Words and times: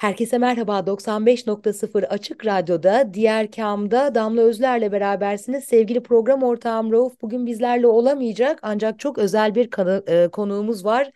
Herkese 0.00 0.38
merhaba 0.38 0.86
95.0 0.86 2.06
Açık 2.06 2.46
Radyo'da 2.46 3.14
Diğer 3.14 3.50
Kam'da 3.50 4.14
Damla 4.14 4.40
Özler'le 4.40 4.92
berabersiniz. 4.92 5.64
Sevgili 5.64 6.02
program 6.02 6.42
ortağım 6.42 6.92
Rauf 6.92 7.22
bugün 7.22 7.46
bizlerle 7.46 7.86
olamayacak 7.86 8.58
ancak 8.62 8.98
çok 8.98 9.18
özel 9.18 9.54
bir 9.54 9.68
e, 10.08 10.28
konuğumuz 10.28 10.84
var. 10.84 11.10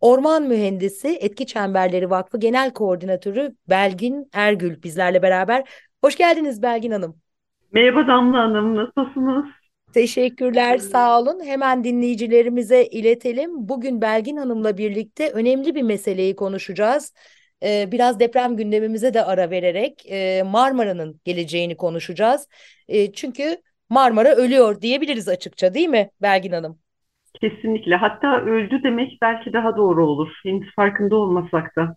Orman 0.00 0.42
Mühendisi 0.42 1.18
Etki 1.20 1.46
Çemberleri 1.46 2.10
Vakfı 2.10 2.38
Genel 2.38 2.72
Koordinatörü 2.72 3.54
Belgin 3.68 4.28
Ergül 4.32 4.82
bizlerle 4.82 5.22
beraber. 5.22 5.68
Hoş 6.04 6.16
geldiniz 6.16 6.62
Belgin 6.62 6.90
Hanım. 6.90 7.16
Merhaba 7.72 8.06
Damla 8.06 8.38
Hanım, 8.38 8.76
nasılsınız? 8.76 9.44
Teşekkürler, 9.94 10.78
sağ 10.78 11.20
olun. 11.20 11.40
Hemen 11.44 11.84
dinleyicilerimize 11.84 12.84
iletelim. 12.84 13.50
Bugün 13.68 14.02
Belgin 14.02 14.36
Hanım'la 14.36 14.78
birlikte 14.78 15.30
önemli 15.30 15.74
bir 15.74 15.82
meseleyi 15.82 16.36
konuşacağız. 16.36 17.12
Ee, 17.62 17.88
biraz 17.92 18.20
deprem 18.20 18.56
gündemimize 18.56 19.14
de 19.14 19.24
ara 19.24 19.50
vererek 19.50 20.04
e, 20.10 20.42
Marmara'nın 20.42 21.20
geleceğini 21.24 21.76
konuşacağız. 21.76 22.48
E, 22.88 23.12
çünkü 23.12 23.56
Marmara 23.90 24.34
ölüyor 24.34 24.80
diyebiliriz 24.80 25.28
açıkça 25.28 25.74
değil 25.74 25.88
mi 25.88 26.10
Belgin 26.22 26.52
Hanım? 26.52 26.78
Kesinlikle. 27.40 27.96
Hatta 27.96 28.40
öldü 28.40 28.82
demek 28.82 29.18
belki 29.22 29.52
daha 29.52 29.76
doğru 29.76 30.06
olur. 30.06 30.28
Henüz 30.42 30.74
farkında 30.76 31.16
olmasak 31.16 31.76
da. 31.76 31.96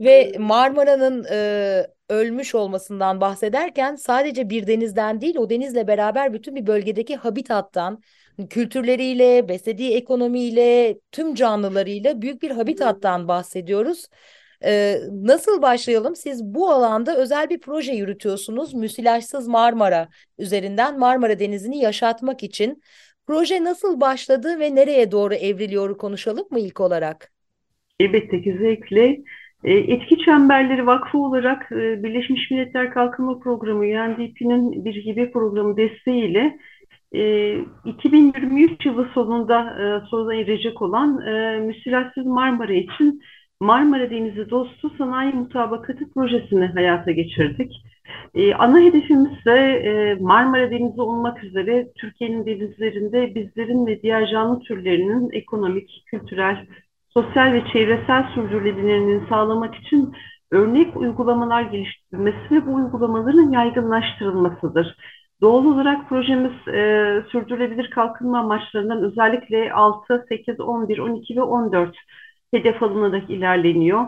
Ve 0.00 0.32
Marmara'nın 0.38 1.24
e, 1.32 1.86
ölmüş 2.08 2.54
olmasından 2.54 3.20
bahsederken 3.20 3.94
sadece 3.94 4.50
bir 4.50 4.66
denizden 4.66 5.20
değil 5.20 5.36
o 5.36 5.50
denizle 5.50 5.86
beraber 5.86 6.32
bütün 6.32 6.56
bir 6.56 6.66
bölgedeki 6.66 7.16
habitattan, 7.16 8.02
kültürleriyle, 8.50 9.48
beslediği 9.48 9.96
ekonomiyle, 9.96 10.98
tüm 11.12 11.34
canlılarıyla 11.34 12.22
büyük 12.22 12.42
bir 12.42 12.50
habitattan 12.50 13.28
bahsediyoruz. 13.28 14.08
Ee, 14.64 14.96
nasıl 15.12 15.62
başlayalım? 15.62 16.16
Siz 16.16 16.44
bu 16.54 16.70
alanda 16.70 17.16
özel 17.16 17.50
bir 17.50 17.60
proje 17.60 17.92
yürütüyorsunuz. 17.92 18.74
Müsilajsız 18.74 19.48
Marmara 19.48 20.08
üzerinden 20.38 20.98
Marmara 20.98 21.38
Denizi'ni 21.38 21.78
yaşatmak 21.78 22.42
için. 22.42 22.82
Proje 23.26 23.64
nasıl 23.64 24.00
başladı 24.00 24.60
ve 24.60 24.74
nereye 24.74 25.10
doğru 25.12 25.34
evriliyor 25.34 25.98
konuşalım 25.98 26.46
mı 26.50 26.60
ilk 26.60 26.80
olarak? 26.80 27.32
Elbette 28.00 28.42
ki 28.42 28.56
zevkle. 28.60 29.18
E, 29.64 29.72
Etki 29.72 30.18
Çemberleri 30.18 30.86
Vakfı 30.86 31.18
olarak 31.18 31.72
e, 31.72 32.02
Birleşmiş 32.02 32.50
Milletler 32.50 32.90
Kalkınma 32.90 33.38
Programı 33.38 33.80
UNDP'nin 33.80 34.84
bir 34.84 34.94
hibe 34.94 35.30
programı 35.30 35.76
desteğiyle 35.76 36.58
2023 37.84 38.70
e, 38.70 38.88
yılı 38.88 39.08
sonunda 39.14 39.76
sona 40.10 40.34
erecek 40.34 40.82
olan 40.82 41.14
Müsilajsız 41.62 42.26
Marmara 42.26 42.72
için 42.72 43.22
Marmara 43.62 44.10
Denizi 44.10 44.50
Dostu 44.50 44.90
Sanayi 44.98 45.32
Mutabakatı 45.32 46.12
projesini 46.14 46.66
hayata 46.66 47.10
geçirdik. 47.10 47.72
Ee, 48.34 48.54
ana 48.54 48.80
hedefimiz 48.80 49.44
de 49.46 49.58
e, 49.58 50.14
Marmara 50.14 50.70
Denizi 50.70 51.00
olmak 51.00 51.44
üzere 51.44 51.88
Türkiye'nin 51.96 52.46
denizlerinde 52.46 53.34
bizlerin 53.34 53.86
ve 53.86 54.02
diğer 54.02 54.30
canlı 54.30 54.60
türlerinin 54.60 55.30
ekonomik, 55.32 56.04
kültürel, 56.06 56.66
sosyal 57.08 57.52
ve 57.52 57.62
çevresel 57.72 58.24
sürdürülebilirliğini 58.34 59.28
sağlamak 59.28 59.74
için 59.74 60.14
örnek 60.50 60.96
uygulamalar 60.96 61.62
geliştirilmesi 61.62 62.50
ve 62.50 62.66
bu 62.66 62.74
uygulamaların 62.74 63.50
yaygınlaştırılmasıdır. 63.50 64.96
Doğal 65.40 65.64
olarak 65.64 66.08
projemiz 66.08 66.68
e, 66.68 67.22
sürdürülebilir 67.32 67.90
kalkınma 67.90 68.38
amaçlarından 68.38 69.02
özellikle 69.02 69.72
6, 69.72 70.24
8, 70.28 70.60
11, 70.60 70.98
12 70.98 71.36
ve 71.36 71.42
14 71.42 71.96
hedef 72.52 72.82
alınarak 72.82 73.30
ilerleniyor. 73.30 74.06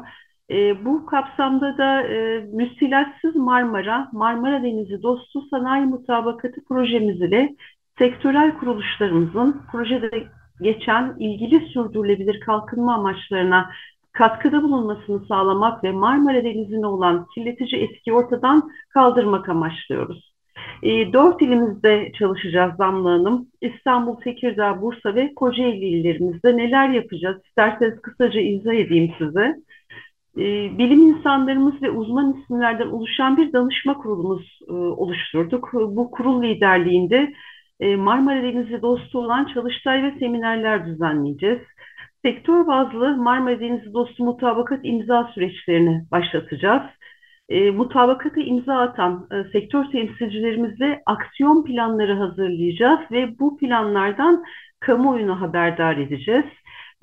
E, 0.50 0.84
bu 0.84 1.06
kapsamda 1.06 1.78
da 1.78 2.02
e, 2.02 2.40
müsilatsız 2.52 3.36
Marmara, 3.36 4.08
Marmara 4.12 4.62
Denizi 4.62 5.02
Dostu 5.02 5.42
Sanayi 5.50 5.86
Mutabakatı 5.86 6.64
projemiz 6.68 7.20
ile 7.20 7.56
sektörel 7.98 8.58
kuruluşlarımızın 8.58 9.62
projede 9.72 10.26
geçen 10.60 11.16
ilgili 11.18 11.66
sürdürülebilir 11.66 12.40
kalkınma 12.40 12.94
amaçlarına 12.94 13.70
katkıda 14.12 14.62
bulunmasını 14.62 15.26
sağlamak 15.26 15.84
ve 15.84 15.92
Marmara 15.92 16.44
Denizi'ne 16.44 16.86
olan 16.86 17.26
kirletici 17.34 17.82
etki 17.82 18.12
ortadan 18.12 18.70
kaldırmak 18.88 19.48
amaçlıyoruz. 19.48 20.33
E, 20.82 21.12
dört 21.12 21.42
ilimizde 21.42 22.12
çalışacağız 22.18 22.78
Damla 22.78 23.10
Hanım. 23.10 23.46
İstanbul, 23.60 24.20
Tekirdağ, 24.20 24.82
Bursa 24.82 25.14
ve 25.14 25.34
Kocaeli 25.34 25.86
illerimizde 25.86 26.56
neler 26.56 26.88
yapacağız? 26.88 27.42
İsterseniz 27.44 28.00
kısaca 28.00 28.40
izah 28.40 28.72
edeyim 28.72 29.14
size. 29.18 29.56
E, 30.36 30.78
bilim 30.78 30.98
insanlarımız 30.98 31.82
ve 31.82 31.90
uzman 31.90 32.36
isimlerden 32.40 32.86
oluşan 32.86 33.36
bir 33.36 33.52
danışma 33.52 33.94
kurulumuz 33.94 34.58
e, 34.68 34.72
oluşturduk. 34.72 35.70
Bu 35.72 36.10
kurul 36.10 36.42
liderliğinde 36.42 37.32
e, 37.80 37.96
Marmara 37.96 38.42
Denizi 38.42 38.82
dostu 38.82 39.18
olan 39.18 39.44
çalıştay 39.54 40.02
ve 40.02 40.18
seminerler 40.18 40.86
düzenleyeceğiz. 40.86 41.60
Sektör 42.24 42.66
bazlı 42.66 43.16
Marmara 43.16 43.60
Denizi 43.60 43.94
dostu 43.94 44.24
mutabakat 44.24 44.80
imza 44.82 45.30
süreçlerini 45.34 46.04
başlatacağız 46.10 46.82
e, 47.48 47.70
mutabakata 47.70 48.40
imza 48.40 48.78
atan 48.78 49.28
e, 49.32 49.44
sektör 49.52 49.84
temsilcilerimizle 49.84 51.02
aksiyon 51.06 51.64
planları 51.64 52.14
hazırlayacağız 52.14 53.00
ve 53.10 53.38
bu 53.38 53.56
planlardan 53.56 54.44
kamuoyunu 54.80 55.40
haberdar 55.40 55.96
edeceğiz. 55.96 56.44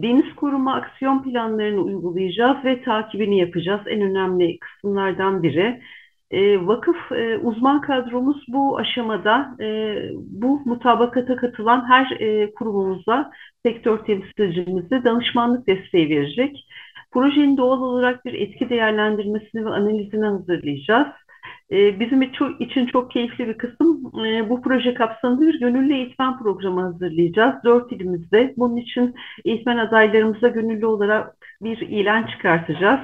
Deniz 0.02 0.36
koruma 0.36 0.76
aksiyon 0.76 1.24
planlarını 1.24 1.82
uygulayacağız 1.82 2.66
ve 2.66 2.84
takibini 2.84 3.40
yapacağız. 3.40 3.82
En 3.88 4.02
önemli 4.02 4.60
kısımlardan 4.60 5.44
biri. 5.44 5.82
E, 6.32 6.68
vakıf 6.68 7.12
e, 7.12 7.38
uzman 7.38 7.82
kadromuz 7.82 8.46
bu 8.48 8.78
aşamada 8.78 9.56
e, 9.60 9.98
bu 10.16 10.62
mutabakata 10.66 11.36
katılan 11.36 11.90
her 11.90 12.12
e, 12.20 12.54
kurumumuza, 12.54 13.32
sektör 13.66 13.98
temsilcimize 13.98 15.04
danışmanlık 15.04 15.68
desteği 15.68 16.10
verecek. 16.10 16.68
Projenin 17.12 17.58
doğal 17.58 17.82
olarak 17.82 18.26
bir 18.26 18.34
etki 18.34 18.70
değerlendirmesini 18.70 19.66
ve 19.66 19.70
analizini 19.70 20.26
hazırlayacağız. 20.26 21.08
Ee, 21.72 22.00
bizim 22.00 22.22
için 22.60 22.86
çok 22.86 23.12
keyifli 23.12 23.48
bir 23.48 23.58
kısım 23.58 24.12
ee, 24.26 24.50
bu 24.50 24.62
proje 24.62 24.94
kapsamında 24.94 25.42
bir 25.42 25.60
gönüllü 25.60 25.94
eğitmen 25.94 26.40
programı 26.40 26.82
hazırlayacağız. 26.82 27.56
Dört 27.64 27.92
ilimizde. 27.92 28.54
Bunun 28.58 28.78
için 28.78 29.16
eğitmen 29.46 29.78
adaylarımıza 29.78 30.48
gönüllü 30.48 30.86
olarak 30.86 31.36
bir 31.62 31.78
ilan 31.78 32.28
çıkartacağız. 32.28 33.00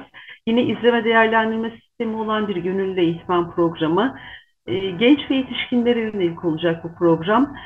Yine 0.46 0.62
izleme 0.62 1.04
değerlendirme 1.04 1.70
sistemi 1.70 2.16
olan 2.16 2.48
bir 2.48 2.56
gönüllü 2.56 3.00
eğitmen 3.00 3.50
programı. 3.50 4.18
Ee, 4.66 4.90
genç 4.90 5.30
ve 5.30 5.34
yetişkinlere 5.34 6.00
yönelik 6.00 6.44
olacak 6.44 6.84
bu 6.84 6.94
program. 6.98 7.56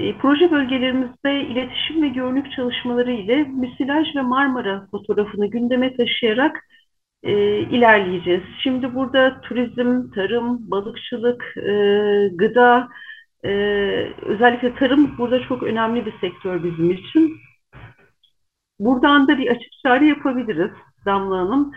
E, 0.00 0.18
proje 0.18 0.50
bölgelerimizde 0.50 1.40
iletişim 1.40 2.02
ve 2.02 2.08
görünük 2.08 2.52
çalışmaları 2.52 3.12
ile 3.12 3.44
müsilaj 3.44 4.16
ve 4.16 4.22
Marmara 4.22 4.86
fotoğrafını 4.90 5.46
gündeme 5.46 5.96
taşıyarak 5.96 6.68
e, 7.22 7.58
ilerleyeceğiz. 7.60 8.42
Şimdi 8.62 8.94
burada 8.94 9.40
turizm, 9.40 10.10
tarım, 10.10 10.70
balıkçılık, 10.70 11.54
e, 11.56 11.72
gıda, 12.34 12.88
e, 13.44 13.50
özellikle 14.22 14.74
tarım 14.74 15.18
burada 15.18 15.42
çok 15.42 15.62
önemli 15.62 16.06
bir 16.06 16.14
sektör 16.20 16.64
bizim 16.64 16.90
için. 16.90 17.36
Buradan 18.78 19.28
da 19.28 19.38
bir 19.38 19.50
açık 19.50 19.72
çağrı 19.82 20.04
yapabiliriz 20.04 20.70
Damla 21.06 21.38
Hanım. 21.38 21.72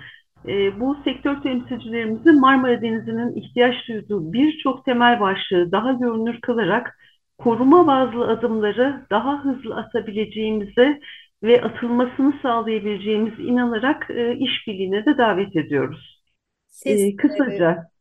E, 0.47 0.79
bu 0.79 0.97
sektör 1.03 1.41
temsilcilerimizin 1.41 2.39
Marmara 2.39 2.81
Denizi'nin 2.81 3.35
ihtiyaç 3.35 3.75
duyduğu 3.87 4.33
birçok 4.33 4.85
temel 4.85 5.19
başlığı 5.19 5.71
daha 5.71 5.91
görünür 5.91 6.41
kılarak 6.41 6.97
koruma 7.37 7.87
bazlı 7.87 8.27
adımları 8.27 9.05
daha 9.11 9.45
hızlı 9.45 9.75
atabileceğimize 9.75 10.99
ve 11.43 11.61
atılmasını 11.61 12.33
sağlayabileceğimiz 12.41 13.39
inanarak 13.39 14.09
e, 14.09 14.37
işbirliğine 14.37 15.05
de 15.05 15.17
davet 15.17 15.55
ediyoruz. 15.55 16.23
Siz, 16.67 17.01
e, 17.01 17.15
kısaca. 17.15 17.93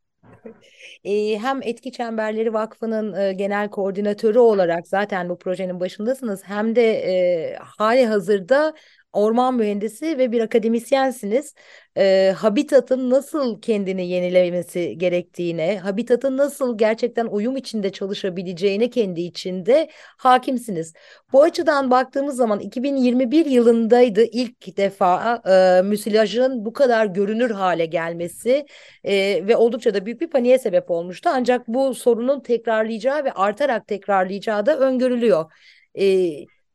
E, 1.05 1.39
hem 1.39 1.61
Etki 1.63 1.93
Çemberleri 1.93 2.53
Vakfı'nın 2.53 3.15
e, 3.15 3.33
genel 3.33 3.71
koordinatörü 3.71 4.39
olarak 4.39 4.87
zaten 4.89 5.29
bu 5.29 5.39
projenin 5.39 5.81
başındasınız 5.81 6.43
hem 6.45 6.77
de 6.77 6.83
e, 6.93 7.57
hali 7.57 8.07
hazırda 8.07 8.75
orman 9.13 9.55
mühendisi 9.57 10.19
ve 10.19 10.33
bir 10.33 10.41
akademisyensiniz. 10.41 11.55
E, 11.97 12.35
habitatın 12.37 13.11
nasıl 13.11 13.61
kendini 13.61 14.09
yenilemesi 14.09 14.99
gerektiğine, 14.99 15.79
habitatın 15.79 16.37
nasıl 16.37 16.79
gerçekten 16.79 17.27
uyum 17.27 17.57
içinde 17.57 17.93
çalışabileceğine 17.93 18.91
kendi 18.91 19.21
içinde 19.21 19.89
hakimsiniz. 20.19 20.93
Bu 21.33 21.43
açıdan 21.43 21.91
baktığımız 21.91 22.37
zaman 22.37 22.61
2021 22.61 23.47
yılındaydı 23.47 24.25
ilk 24.25 24.77
defa 24.77 25.43
e, 25.47 25.83
müsilajın 25.83 26.65
bu 26.65 26.73
kadar 26.73 27.07
görünür 27.07 27.51
hale 27.51 27.87
gelmesi 27.87 28.67
e, 29.05 29.47
ve 29.47 29.57
oldukça 29.57 29.95
da 29.95 30.07
büyük 30.07 30.21
bir 30.21 30.31
paniğe 30.31 30.59
sebep 30.59 30.91
olmuştu. 30.91 31.31
Ancak 31.33 31.69
bu 31.69 31.95
sorunun 31.95 32.41
tekrarlayacağı 32.41 33.25
ve 33.25 33.33
artarak 33.33 33.89
tekrarlayacağı 33.89 34.67
da 34.67 34.79
öngörülüyor. 34.79 35.53
E, 35.99 36.31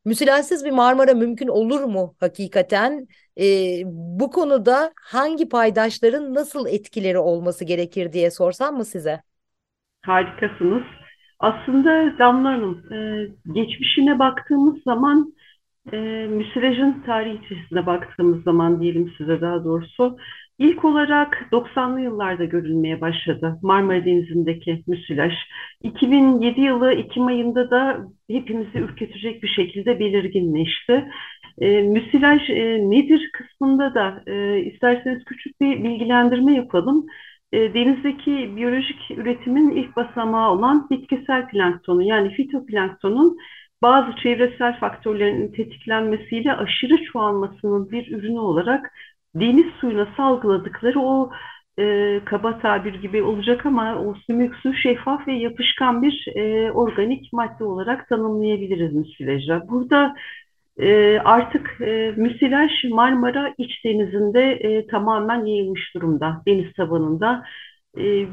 Müsilajsız 0.07 0.65
bir 0.65 0.71
Marmara 0.71 1.13
mümkün 1.13 1.47
olur 1.47 1.83
mu 1.83 2.15
hakikaten? 2.19 3.07
E, 3.39 3.45
bu 3.85 4.31
konuda 4.31 4.93
hangi 5.01 5.49
paydaşların 5.49 6.33
nasıl 6.33 6.67
etkileri 6.67 7.17
olması 7.17 7.65
gerekir 7.65 8.13
diye 8.13 8.31
sorsam 8.31 8.77
mı 8.77 8.85
size? 8.85 9.21
Harikasınız. 10.01 10.83
Aslında 11.39 12.19
Damla 12.19 12.49
Hanım, 12.49 12.93
e, 12.93 13.27
geçmişine 13.53 14.19
baktığımız 14.19 14.83
zaman, 14.83 15.33
e, 15.93 15.97
müsilajın 16.29 17.03
tarihçesine 17.05 17.85
baktığımız 17.85 18.43
zaman 18.43 18.81
diyelim 18.81 19.13
size 19.17 19.41
daha 19.41 19.63
doğrusu, 19.63 20.17
İlk 20.59 20.85
olarak 20.85 21.47
90'lı 21.51 22.01
yıllarda 22.01 22.45
görülmeye 22.45 23.01
başladı 23.01 23.59
Marmara 23.61 24.05
Denizi'ndeki 24.05 24.83
müsilaj. 24.87 25.33
2007 25.83 26.61
yılı 26.61 26.93
Ekim 26.93 27.25
ayında 27.27 27.71
da 27.71 28.07
hepimizi 28.29 28.77
ürkütecek 28.79 29.43
bir 29.43 29.47
şekilde 29.47 29.99
belirginleşti. 29.99 31.05
E, 31.61 31.81
müsilaj 31.81 32.49
e, 32.49 32.89
nedir 32.89 33.29
kısmında 33.33 33.93
da 33.95 34.23
e, 34.27 34.59
isterseniz 34.59 35.25
küçük 35.25 35.61
bir 35.61 35.83
bilgilendirme 35.83 36.53
yapalım. 36.55 37.05
E, 37.53 37.73
denizdeki 37.73 38.55
biyolojik 38.55 39.11
üretimin 39.11 39.71
ilk 39.71 39.95
basamağı 39.95 40.51
olan 40.51 40.87
bitkisel 40.89 41.47
planktonu 41.47 42.03
yani 42.03 42.33
fitoplanktonun 42.33 43.37
bazı 43.81 44.15
çevresel 44.15 44.79
faktörlerin 44.79 45.51
tetiklenmesiyle 45.51 46.53
aşırı 46.53 47.03
çoğalmasının 47.03 47.91
bir 47.91 48.11
ürünü 48.11 48.39
olarak 48.39 48.91
deniz 49.35 49.65
suyuna 49.81 50.07
salgıladıkları 50.17 50.99
o 50.99 51.31
e, 51.79 52.19
kaba 52.25 52.59
tabir 52.59 52.93
gibi 52.93 53.23
olacak 53.23 53.65
ama 53.65 53.95
o 53.95 54.15
sümük 54.15 54.55
su 54.55 54.73
şeffaf 54.73 55.27
ve 55.27 55.33
yapışkan 55.33 56.01
bir 56.01 56.25
e, 56.35 56.71
organik 56.71 57.33
madde 57.33 57.63
olarak 57.63 58.09
tanımlayabiliriz 58.09 58.93
müsilajı. 58.93 59.61
Burada 59.69 60.15
e, 60.79 61.19
artık 61.19 61.81
e, 61.81 62.13
müsilaj 62.17 62.71
Marmara 62.89 63.53
iç 63.57 63.85
denizinde 63.85 64.51
e, 64.51 64.87
tamamen 64.87 65.45
yayılmış 65.45 65.95
durumda, 65.95 66.41
deniz 66.47 66.73
tabanında. 66.73 67.43
E, 67.97 68.25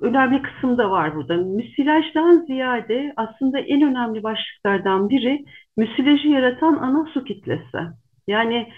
önemli 0.00 0.42
kısım 0.42 0.78
da 0.78 0.90
var 0.90 1.14
burada. 1.14 1.36
Müsilajdan 1.36 2.44
ziyade 2.46 3.12
aslında 3.16 3.58
en 3.58 3.82
önemli 3.82 4.22
başlıklardan 4.22 5.08
biri 5.08 5.44
müsilajı 5.76 6.28
yaratan 6.28 6.74
ana 6.76 7.06
su 7.14 7.24
kitlesi. 7.24 7.78
Yani 8.26 8.68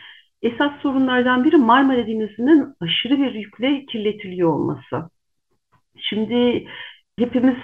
esas 0.45 0.73
sorunlardan 0.83 1.45
biri 1.45 1.57
Marmara 1.57 2.07
Denizi'nin 2.07 2.75
aşırı 2.81 3.19
bir 3.19 3.35
yükle 3.35 3.87
kirletiliyor 3.87 4.53
olması. 4.53 5.11
Şimdi 5.97 6.67
hepimiz 7.19 7.57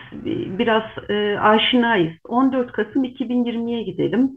biraz 0.58 0.82
e, 1.08 1.38
aşinayız. 1.38 2.12
14 2.28 2.72
Kasım 2.72 3.04
2020'ye 3.04 3.82
gidelim. 3.82 4.30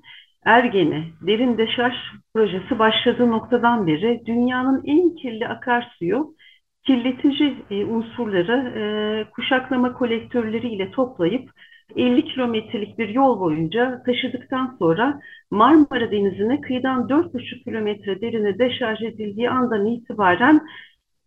Ergene, 0.46 1.04
derin 1.22 1.58
deşarj 1.58 1.96
projesi 2.34 2.80
başladığı 2.80 3.32
noktadan 3.32 3.88
beri 3.88 4.22
dünyanın 4.26 4.84
en 4.86 5.16
kirli 5.16 5.48
akarsuyu 5.48 6.36
kirletici 6.84 7.56
e, 7.72 7.86
unsurları 7.86 8.74
e, 8.80 8.84
kuşaklama 9.32 9.94
kolektörleriyle 9.94 10.92
toplayıp 10.92 11.50
50 11.96 12.26
kilometrelik 12.26 12.98
bir 12.98 13.10
yol 13.10 13.40
boyunca 13.40 14.04
taşıdıktan 14.06 14.76
sonra 14.80 15.20
Marmara 15.52 16.12
Denizi'ne 16.12 16.62
kıyıdan 16.62 17.08
4,5 17.08 17.64
kilometre 17.64 18.22
derine 18.22 18.60
deşarj 18.60 19.02
edildiği 19.02 19.50
andan 19.50 19.86
itibaren 19.86 20.62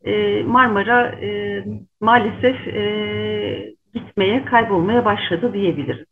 e, 0.05 0.43
Marmara 0.43 1.07
e, 1.07 1.65
maalesef 2.01 2.69
e, 2.69 3.75
gitmeye, 3.95 4.45
kaybolmaya 4.45 5.05
başladı 5.05 5.55
diyebiliriz. 5.55 6.07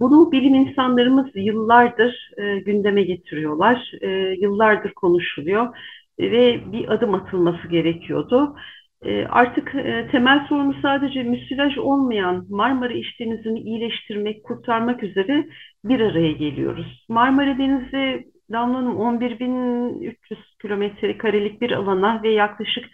Bunu 0.00 0.32
bilim 0.32 0.54
insanlarımız 0.54 1.26
yıllardır 1.34 2.30
e, 2.36 2.58
gündeme 2.58 3.02
getiriyorlar, 3.02 3.92
e, 4.00 4.08
yıllardır 4.40 4.92
konuşuluyor 4.92 5.76
ve 6.20 6.72
bir 6.72 6.88
adım 6.88 7.14
atılması 7.14 7.68
gerekiyordu. 7.68 8.56
Ee, 9.04 9.26
artık 9.26 9.74
e, 9.74 10.08
temel 10.10 10.46
sorunu 10.48 10.74
sadece 10.82 11.22
müsilaj 11.22 11.78
olmayan 11.78 12.46
Marmara 12.50 12.92
İç 12.92 13.20
Denizi'ni 13.20 13.60
iyileştirmek, 13.60 14.44
kurtarmak 14.44 15.02
üzere 15.02 15.46
bir 15.84 16.00
araya 16.00 16.32
geliyoruz. 16.32 17.04
Marmara 17.08 17.58
Denizi 17.58 18.32
Damla'nın 18.52 18.96
11.300 18.96 20.14
kilometre 20.62 21.18
karelik 21.18 21.60
bir 21.60 21.70
alana 21.70 22.22
ve 22.22 22.28
yaklaşık 22.28 22.84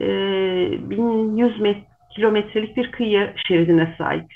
e, 0.00 0.06
1100 0.90 1.76
kilometrelik 2.16 2.76
bir 2.76 2.90
kıyı 2.90 3.32
şeridine 3.48 3.94
sahip. 3.98 4.26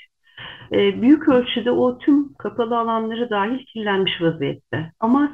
E, 0.71 1.01
büyük 1.01 1.29
ölçüde 1.29 1.71
o 1.71 1.97
tüm 1.97 2.33
kapalı 2.33 2.77
alanları 2.77 3.29
dahil 3.29 3.65
kirlenmiş 3.65 4.21
vaziyette. 4.21 4.91
Ama 4.99 5.31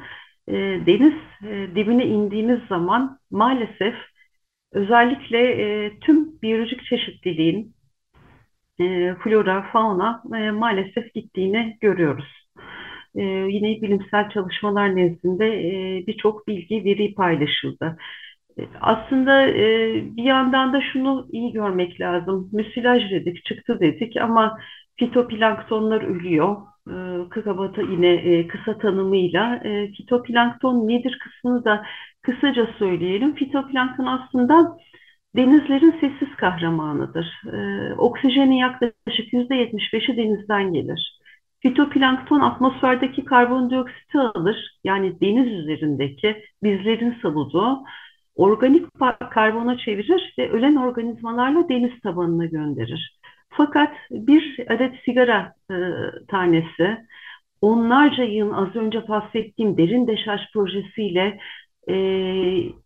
e, 0.47 0.53
deniz 0.85 1.13
e, 1.43 1.75
dibine 1.75 2.05
indiğimiz 2.05 2.59
zaman 2.69 3.19
maalesef 3.31 3.95
özellikle 4.75 5.39
e, 5.39 5.99
tüm 5.99 6.41
biyolojik 6.41 6.85
çeşitliliğin 6.85 7.75
e, 8.79 9.15
flora, 9.23 9.61
fauna 9.73 10.23
e, 10.35 10.51
maalesef 10.51 11.13
gittiğini 11.13 11.77
görüyoruz. 11.81 12.45
E, 13.15 13.21
yine 13.23 13.81
bilimsel 13.81 14.29
çalışmalar 14.29 14.95
nezdinde 14.95 15.47
e, 15.47 16.07
birçok 16.07 16.47
bilgi, 16.47 16.85
veri 16.85 17.13
paylaşıldı. 17.13 17.97
E, 18.59 18.61
aslında 18.81 19.47
e, 19.47 19.93
bir 20.17 20.23
yandan 20.23 20.73
da 20.73 20.81
şunu 20.93 21.27
iyi 21.31 21.53
görmek 21.53 22.01
lazım. 22.01 22.49
Müsilaj 22.53 23.11
dedik, 23.11 23.45
çıktı 23.45 23.79
dedik 23.79 24.17
ama 24.17 24.59
fitoplanktonlar 24.99 26.01
ölüyor. 26.01 26.57
E, 26.89 27.29
Kıkabatı 27.29 27.81
yine 27.81 28.13
e, 28.13 28.47
kısa 28.47 28.77
tanımıyla 28.77 29.55
e, 29.55 29.91
fitoplankton 29.91 30.87
nedir 30.87 31.19
kısmını 31.23 31.65
da 31.65 31.85
kısaca 32.25 32.67
söyleyelim. 32.79 33.35
Fitoplankton 33.35 34.05
aslında 34.05 34.77
denizlerin 35.35 35.91
sessiz 35.91 36.35
kahramanıdır. 36.37 37.41
Ee, 37.53 37.93
oksijenin 37.93 38.55
yaklaşık 38.55 39.33
%75'i 39.33 40.17
denizden 40.17 40.73
gelir. 40.73 41.19
Fitoplankton 41.59 42.39
atmosferdeki 42.39 43.25
karbondioksiti 43.25 44.17
alır, 44.19 44.79
yani 44.83 45.21
deniz 45.21 45.47
üzerindeki 45.47 46.43
bizlerin 46.63 47.15
soluduğu 47.21 47.83
organik 48.35 48.85
karbona 49.31 49.77
çevirir 49.77 50.33
ve 50.39 50.49
ölen 50.51 50.75
organizmalarla 50.75 51.69
deniz 51.69 51.99
tabanına 52.03 52.45
gönderir. 52.45 53.19
Fakat 53.49 53.93
bir 54.11 54.65
adet 54.69 54.95
sigara 55.05 55.53
e, 55.71 55.75
tanesi 56.27 56.97
onlarca 57.61 58.23
yıl 58.23 58.53
az 58.53 58.75
önce 58.75 59.07
bahsettiğim 59.07 59.77
derin 59.77 60.07
deşarj 60.07 60.41
projesiyle 60.53 61.39
e, 61.89 61.95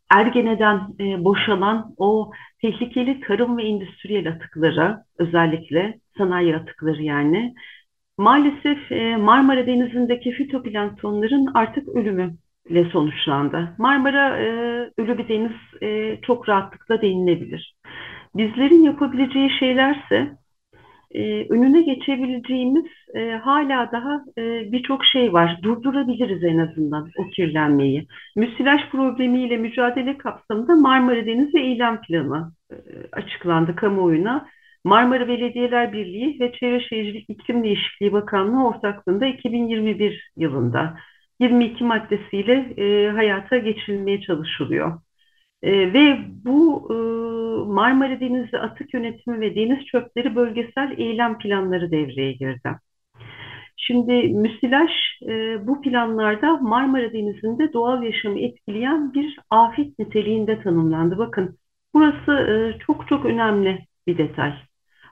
Ergene'den 0.10 0.80
e, 1.00 1.24
boşalan 1.24 1.94
o 1.98 2.32
tehlikeli 2.62 3.22
tarım 3.22 3.58
ve 3.58 3.64
endüstriyel 3.64 4.30
atıklara 4.30 5.04
özellikle 5.20 6.00
sanayi 6.18 6.56
atıkları 6.56 7.04
yani 7.04 7.54
maalesef 8.18 8.92
e, 8.92 9.18
Marmara 9.18 9.68
Denizi'ndeki 9.68 10.32
fitoplanktonların 10.32 11.48
artık 11.54 11.90
ölümüyle 11.90 12.90
sonuçlandı. 12.92 13.76
Marmara 13.78 14.38
e, 14.38 14.46
ölü 14.98 15.18
bir 15.18 15.28
deniz 15.28 15.82
e, 15.82 16.20
çok 16.22 16.50
rahatlıkla 16.50 17.02
denilebilir. 17.02 17.76
Bizlerin 18.36 18.84
yapabileceği 18.84 19.50
şeylerse 19.60 20.39
e, 21.12 21.48
önüne 21.50 21.82
geçebileceğimiz 21.82 22.86
e, 23.16 23.32
hala 23.32 23.92
daha 23.92 24.24
e, 24.38 24.72
birçok 24.72 25.06
şey 25.06 25.34
var. 25.34 25.60
Durdurabiliriz 25.64 26.44
en 26.44 26.58
azından 26.58 27.10
o 27.18 27.30
kirlenmeyi. 27.30 28.08
Müsilaj 28.36 28.82
problemiyle 28.92 29.58
mücadele 29.58 30.18
kapsamında 30.18 30.76
Marmara 30.76 31.26
Denizi 31.26 31.60
Eylem 31.60 32.02
Planı 32.02 32.52
e, 32.72 32.76
açıklandı 33.12 33.76
kamuoyuna. 33.76 34.48
Marmara 34.84 35.28
Belediyeler 35.28 35.94
Birliği 35.94 36.40
ve 36.40 36.52
Çevre 36.52 36.80
Şehircilik 36.80 37.30
İklim 37.30 37.64
Değişikliği 37.64 38.14
Bakanlığı 38.14 38.68
ortaklığında 38.68 39.26
2021 39.26 40.32
yılında 40.38 40.98
22 41.40 41.84
maddesiyle 41.84 42.54
e, 42.78 43.10
hayata 43.12 43.58
geçirilmeye 43.58 44.22
çalışılıyor. 44.22 45.02
E, 45.64 45.94
ve 45.94 46.18
bu 46.46 46.88
e, 46.92 46.96
Marmara 47.74 48.20
Denizi 48.20 48.58
Atık 48.58 48.94
Yönetimi 48.94 49.42
ve 49.42 49.56
Deniz 49.56 49.86
Çöpleri 49.86 50.36
Bölgesel 50.36 50.96
Eylem 50.98 51.38
Planları 51.38 51.92
devreye 51.92 52.32
girdi. 52.32 52.70
Şimdi 53.78 54.14
müsilaj 54.30 54.92
e, 55.28 55.68
bu 55.68 55.82
planlarda 55.82 56.58
Marmara 56.58 57.14
Denizi'nde 57.14 57.74
doğal 57.74 58.04
yaşamı 58.04 58.40
etkileyen 58.40 59.14
bir 59.14 59.40
afet 59.50 60.00
niteliğinde 60.00 60.62
tanımlandı. 60.62 61.18
Bakın 61.18 61.58
burası 61.94 62.32
e, 62.32 62.80
çok 62.80 63.08
çok 63.08 63.26
önemli 63.26 63.86
bir 64.08 64.18
detay. 64.18 64.54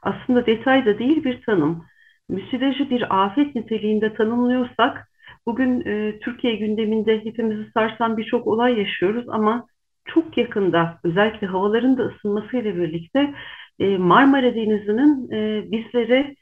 Aslında 0.01 0.45
detay 0.45 0.85
da 0.85 0.99
değil 0.99 1.23
bir 1.23 1.41
tanım. 1.41 1.85
Müsilajı 2.29 2.89
bir 2.89 3.25
afet 3.25 3.55
niteliğinde 3.55 4.13
tanımlıyorsak 4.13 5.11
bugün 5.45 5.81
e, 5.85 6.19
Türkiye 6.19 6.55
gündeminde 6.55 7.25
hepimizi 7.25 7.71
sarsan 7.71 8.17
birçok 8.17 8.47
olay 8.47 8.79
yaşıyoruz 8.79 9.25
ama 9.29 9.67
çok 10.13 10.37
yakında 10.37 10.99
özellikle 11.03 11.47
havaların 11.47 11.97
da 11.97 12.03
ısınmasıyla 12.03 12.75
birlikte 12.75 13.33
e, 13.79 13.97
Marmara 13.97 14.55
Denizi'nin 14.55 15.31
e, 15.31 15.71
bizlere 15.71 16.35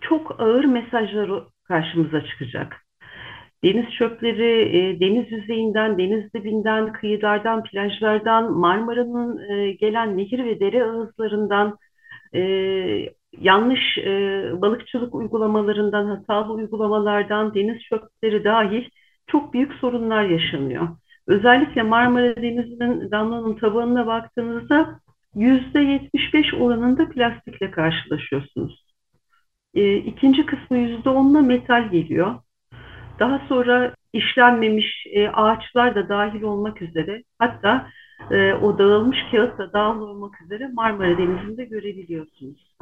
çok 0.00 0.40
ağır 0.40 0.64
mesajları 0.64 1.44
karşımıza 1.64 2.24
çıkacak. 2.24 2.86
Deniz 3.64 3.90
çöpleri 3.98 4.78
e, 4.78 5.00
deniz 5.00 5.32
yüzeyinden, 5.32 5.98
deniz 5.98 6.34
dibinden, 6.34 6.92
kıyılardan, 6.92 7.62
plajlardan, 7.62 8.52
Marmara'nın 8.52 9.50
e, 9.50 9.72
gelen 9.72 10.18
nehir 10.18 10.44
ve 10.44 10.60
dere 10.60 10.84
ağızlarından, 10.84 11.78
e, 12.34 12.40
yanlış 13.40 13.98
e, 13.98 14.50
balıkçılık 14.60 15.14
uygulamalarından, 15.14 16.06
hatalı 16.06 16.52
uygulamalardan, 16.52 17.54
deniz 17.54 17.82
çöpleri 17.82 18.44
dahil 18.44 18.84
çok 19.26 19.52
büyük 19.52 19.72
sorunlar 19.72 20.24
yaşanıyor. 20.24 20.88
Özellikle 21.26 21.82
Marmara 21.82 22.36
Denizi'nin 22.36 23.10
damlanın 23.10 23.54
tabanına 23.54 24.06
baktığınızda 24.06 25.00
%75 25.34 26.56
oranında 26.56 27.08
plastikle 27.08 27.70
karşılaşıyorsunuz. 27.70 28.86
E, 29.74 29.96
ikinci 29.96 30.46
kısmı 30.46 30.76
%10'la 30.76 31.42
metal 31.42 31.90
geliyor. 31.90 32.34
Daha 33.18 33.40
sonra 33.48 33.94
işlenmemiş 34.12 35.06
e, 35.12 35.28
ağaçlar 35.28 35.94
da 35.94 36.08
dahil 36.08 36.42
olmak 36.42 36.82
üzere 36.82 37.22
hatta 37.38 37.86
e, 38.30 38.52
o 38.52 38.78
dağılmış 38.78 39.18
kağıt 39.30 39.58
da 39.58 39.72
dahil 39.72 40.00
olmak 40.00 40.42
üzere 40.42 40.70
Marmara 40.72 41.18
Denizi'nde 41.18 41.64
görebiliyorsunuz. 41.64 42.76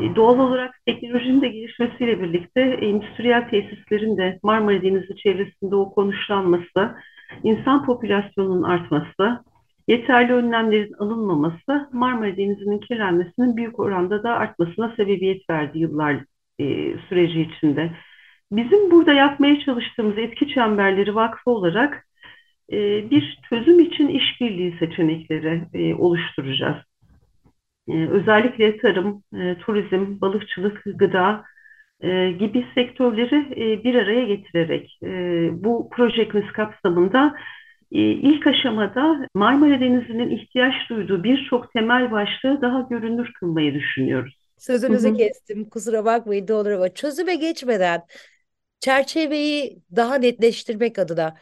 E, 0.00 0.16
doğal 0.16 0.38
olarak 0.38 0.74
teknolojinin 0.86 1.40
de 1.40 1.48
gelişmesiyle 1.48 2.22
birlikte 2.22 2.60
endüstriyel 2.60 3.48
tesislerin 3.48 4.16
de 4.16 4.38
Marmara 4.42 4.82
Denizi 4.82 5.16
çevresinde 5.16 5.76
o 5.76 5.94
konuşlanması, 5.94 6.94
insan 7.42 7.86
popülasyonunun 7.86 8.62
artması, 8.62 9.44
yeterli 9.88 10.32
önlemlerin 10.32 10.92
alınmaması 10.92 11.88
Marmara 11.92 12.36
Denizi'nin 12.36 12.78
kirlenmesinin 12.78 13.56
büyük 13.56 13.80
oranda 13.80 14.22
da 14.22 14.34
artmasına 14.34 14.94
sebebiyet 14.96 15.50
verdi 15.50 15.78
yıllar 15.78 16.24
e, 16.60 16.94
süreci 17.08 17.40
içinde. 17.40 17.90
Bizim 18.52 18.90
burada 18.90 19.12
yapmaya 19.12 19.60
çalıştığımız 19.60 20.18
etki 20.18 20.48
çemberleri 20.48 21.14
vakfı 21.14 21.50
olarak 21.50 22.06
e, 22.72 23.10
bir 23.10 23.38
çözüm 23.48 23.80
için 23.80 24.08
işbirliği 24.08 24.76
seçenekleri 24.78 25.62
e, 25.74 25.94
oluşturacağız. 25.94 26.76
E, 27.88 28.06
özellikle 28.08 28.78
tarım, 28.78 29.22
e, 29.34 29.58
turizm, 29.58 30.20
balıkçılık, 30.20 30.82
gıda 30.94 31.44
e, 32.00 32.30
gibi 32.30 32.66
sektörleri 32.74 33.36
e, 33.62 33.84
bir 33.84 33.94
araya 33.94 34.24
getirerek 34.24 34.98
e, 35.02 35.08
bu 35.64 35.90
projemiz 35.92 36.52
kapsamında 36.52 37.34
e, 37.92 38.00
ilk 38.00 38.46
aşamada 38.46 39.26
Marmara 39.34 39.80
Denizi'nin 39.80 40.30
ihtiyaç 40.30 40.74
duyduğu 40.90 41.24
birçok 41.24 41.72
temel 41.72 42.10
başlığı 42.10 42.62
daha 42.62 42.80
görünür 42.80 43.32
kılmayı 43.32 43.74
düşünüyoruz. 43.74 44.38
Sözünüzü 44.58 45.14
kestim 45.14 45.68
kusura 45.68 46.04
bakmayın 46.04 46.48
ama 46.48 46.88
çözüme 46.88 47.34
geçmeden 47.34 48.02
çerçeveyi 48.80 49.78
daha 49.96 50.14
netleştirmek 50.14 50.98
adına 50.98 51.34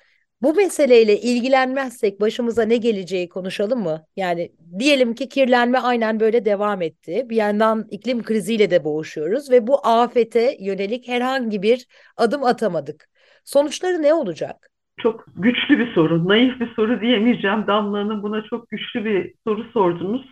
bu 0.42 0.54
meseleyle 0.54 1.20
ilgilenmezsek 1.20 2.20
başımıza 2.20 2.62
ne 2.62 2.76
geleceği 2.76 3.28
konuşalım 3.28 3.82
mı? 3.82 4.04
Yani 4.16 4.52
diyelim 4.78 5.14
ki 5.14 5.28
kirlenme 5.28 5.78
aynen 5.78 6.20
böyle 6.20 6.44
devam 6.44 6.82
etti. 6.82 7.26
Bir 7.30 7.36
yandan 7.36 7.86
iklim 7.90 8.22
kriziyle 8.22 8.70
de 8.70 8.84
boğuşuyoruz 8.84 9.50
ve 9.50 9.66
bu 9.66 9.86
afete 9.86 10.56
yönelik 10.60 11.08
herhangi 11.08 11.62
bir 11.62 11.86
adım 12.16 12.44
atamadık. 12.44 13.08
Sonuçları 13.44 14.02
ne 14.02 14.14
olacak? 14.14 14.70
Çok 15.00 15.24
güçlü 15.36 15.78
bir 15.78 15.92
soru, 15.94 16.28
naif 16.28 16.60
bir 16.60 16.74
soru 16.74 17.00
diyemeyeceğim. 17.00 17.66
Damla 17.66 17.98
Hanım 17.98 18.22
buna 18.22 18.42
çok 18.42 18.68
güçlü 18.68 19.04
bir 19.04 19.34
soru 19.46 19.64
sordunuz. 19.72 20.26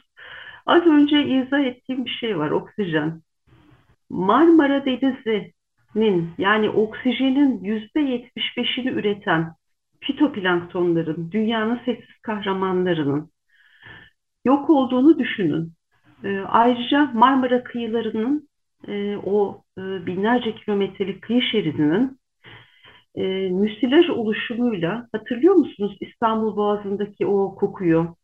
Az 0.66 0.87
önce 0.87 1.25
izah 1.25 1.61
ettiğim 1.61 2.04
bir 2.04 2.11
şey 2.11 2.38
var, 2.38 2.50
oksijen. 2.50 3.23
Marmara 4.11 4.84
Denizi'nin 4.84 6.30
yani 6.38 6.70
oksijenin 6.70 7.64
yüzde 7.64 8.00
yetmiş 8.00 8.56
beşini 8.56 8.88
üreten 8.90 9.54
fitoplanktonların, 10.06 11.30
dünyanın 11.32 11.80
sessiz 11.84 12.20
kahramanlarının 12.23 13.30
yok 14.44 14.70
olduğunu 14.70 15.18
düşünün. 15.18 15.73
E, 16.25 16.38
ayrıca 16.38 17.11
Marmara 17.14 17.64
kıyılarının 17.64 18.49
e, 18.88 19.16
o 19.16 19.62
e, 19.78 20.06
binlerce 20.06 20.54
kilometrelik 20.54 21.23
kıyı 21.23 21.42
şeridinin 21.42 22.18
e, 23.14 23.23
müsilaj 23.49 24.11
oluşumuyla 24.11 25.08
hatırlıyor 25.12 25.54
musunuz 25.54 25.96
İstanbul 26.00 26.56
Boğazı'ndaki 26.56 27.26
o 27.26 27.54
kokuyu? 27.54 28.16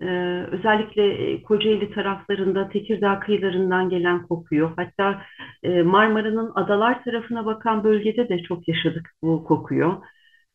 Ee, 0.00 0.06
özellikle 0.50 1.42
Kocaeli 1.42 1.90
taraflarında 1.92 2.68
Tekirdağ 2.68 3.20
kıyılarından 3.20 3.88
gelen 3.88 4.26
kokuyu 4.26 4.72
hatta 4.76 5.22
e, 5.62 5.82
Marmara'nın 5.82 6.52
adalar 6.54 7.04
tarafına 7.04 7.46
bakan 7.46 7.84
bölgede 7.84 8.28
de 8.28 8.42
çok 8.42 8.68
yaşadık 8.68 9.10
bu 9.22 9.44
kokuyu. 9.44 10.02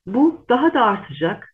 Bu 0.06 0.46
daha 0.50 0.74
da 0.74 0.82
artacak 0.82 1.54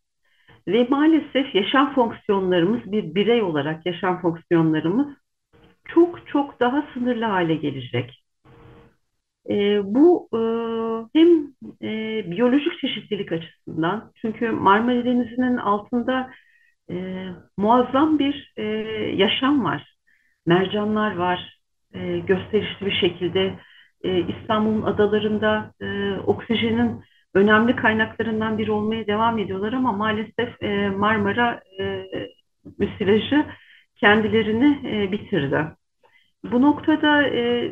ve 0.68 0.88
maalesef 0.90 1.56
yaşam 1.56 1.94
fonksiyonlarımız 1.94 2.92
bir 2.92 3.16
birey 3.16 3.42
olarak 3.42 3.86
yaşam 3.86 4.22
fonksiyonlarımız 4.22 5.08
çok 5.86 6.28
çok 6.28 6.60
daha 6.60 6.86
sınırlı 6.94 7.26
hale 7.26 7.56
gelecek. 7.56 8.24
E, 9.50 9.82
bu 9.84 10.30
e, 10.34 10.40
hem 11.20 11.28
e, 11.82 11.92
biyolojik 12.32 12.80
çeşitlilik 12.80 13.32
açısından 13.32 14.12
çünkü 14.22 14.50
Marmara 14.50 15.06
Denizi'nin 15.06 15.58
altında 15.58 16.30
e, 16.92 17.26
muazzam 17.58 18.20
bir 18.20 18.54
e, 18.58 18.64
yaşam 19.16 19.64
var. 19.64 19.96
Mercanlar 20.46 21.16
var, 21.16 21.60
e, 21.94 22.20
gösterişli 22.20 22.86
bir 22.86 22.96
şekilde 23.02 23.60
e, 24.04 24.20
İstanbul'un 24.20 24.82
adalarında 24.82 25.74
e, 25.82 26.14
oksijenin 26.20 27.04
önemli 27.34 27.76
kaynaklarından 27.76 28.58
biri 28.58 28.72
olmaya 28.72 29.08
devam 29.08 29.40
ediyorlar 29.40 29.74
ama 29.74 29.92
maalesef 29.92 30.64
e, 30.64 30.90
Marmara 30.90 31.62
e, 31.80 32.06
müsilajı 32.78 33.46
kendilerini 33.96 34.88
e, 34.88 35.12
bitirdi. 35.12 35.66
Bu 36.44 36.62
noktada 36.62 37.24
e, 37.28 37.72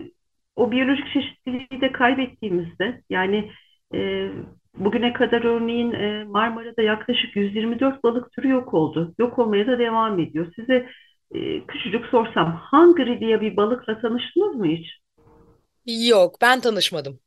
o 0.55 0.71
biyolojik 0.71 1.13
çeşitliliği 1.13 1.81
de 1.81 1.91
kaybettiğimizde 1.91 3.01
yani 3.09 3.51
e, 3.93 4.29
bugüne 4.77 5.13
kadar 5.13 5.43
örneğin 5.43 5.91
e, 5.91 6.23
Marmara'da 6.23 6.81
yaklaşık 6.81 7.35
124 7.35 8.03
balık 8.03 8.31
türü 8.31 8.49
yok 8.49 8.73
oldu. 8.73 9.13
Yok 9.19 9.39
olmaya 9.39 9.67
da 9.67 9.79
devam 9.79 10.19
ediyor. 10.19 10.53
Size 10.55 10.89
e, 11.31 11.65
küçücük 11.67 12.05
sorsam 12.05 12.61
Hungry 12.71 13.19
diye 13.19 13.41
bir 13.41 13.57
balıkla 13.57 14.01
tanıştınız 14.01 14.55
mı 14.55 14.65
hiç? 14.65 14.87
Yok 15.85 16.35
ben 16.41 16.59
tanışmadım. 16.59 17.19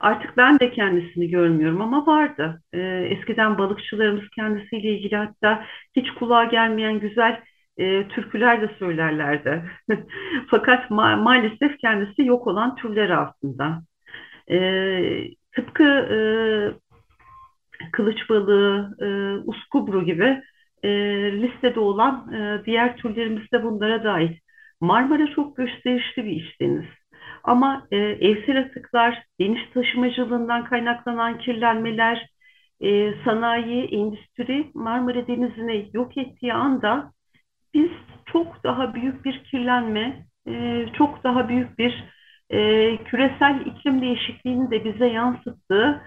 Artık 0.00 0.36
ben 0.36 0.58
de 0.60 0.70
kendisini 0.70 1.28
görmüyorum 1.28 1.82
ama 1.82 2.06
vardı. 2.06 2.62
Ee, 2.72 3.08
eskiden 3.10 3.58
balıkçılarımız 3.58 4.30
kendisiyle 4.30 4.88
ilgili 4.88 5.16
hatta 5.16 5.64
hiç 5.96 6.10
kulağa 6.10 6.44
gelmeyen 6.44 7.00
güzel 7.00 7.42
e, 7.78 8.08
türküler 8.08 8.62
de 8.62 8.70
söylerlerdi. 8.78 9.62
Fakat 10.50 10.90
ma 10.90 11.16
maalesef 11.16 11.78
kendisi 11.78 12.24
yok 12.24 12.46
olan 12.46 12.76
türler 12.76 13.10
altında. 13.10 13.82
Ee, 14.50 15.28
tıpkı 15.52 15.84
e, 15.84 16.18
kılıç 17.92 18.30
balığı, 18.30 18.96
e, 19.00 19.06
uskubru 19.44 20.04
gibi 20.04 20.42
e, 20.82 20.88
listede 21.32 21.80
olan 21.80 22.32
e, 22.32 22.64
diğer 22.66 22.96
türlerimiz 22.96 23.52
de 23.52 23.62
bunlara 23.62 24.04
dahil. 24.04 24.36
Marmara 24.80 25.26
çok 25.34 25.56
gösterişli 25.56 26.24
bir 26.24 26.30
iş 26.30 26.60
deniz. 26.60 26.86
Ama 27.46 27.86
e, 27.90 27.96
evsel 27.96 28.58
atıklar, 28.60 29.22
deniz 29.40 29.70
taşımacılığından 29.74 30.64
kaynaklanan 30.64 31.38
kirlenmeler, 31.38 32.28
e, 32.80 33.14
sanayi, 33.24 33.84
endüstri 33.84 34.70
Marmara 34.74 35.26
Denizi'ni 35.26 35.90
yok 35.92 36.18
ettiği 36.18 36.54
anda 36.54 37.12
biz 37.74 37.90
çok 38.32 38.64
daha 38.64 38.94
büyük 38.94 39.24
bir 39.24 39.44
kirlenme, 39.44 40.26
e, 40.48 40.86
çok 40.98 41.24
daha 41.24 41.48
büyük 41.48 41.78
bir 41.78 42.04
e, 42.50 42.58
küresel 42.96 43.60
iklim 43.66 44.02
değişikliğini 44.02 44.70
de 44.70 44.84
bize 44.84 45.06
yansıttığı 45.06 46.02